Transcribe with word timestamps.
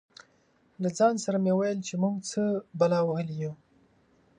له 0.81 0.89
ځان 0.97 1.15
سره 1.25 1.37
مې 1.43 1.53
ویل 1.55 1.79
چې 1.87 1.93
موږ 2.03 2.15
څه 2.29 2.41
بلا 2.79 2.99
وهلي 3.03 3.35
یو. 3.43 3.53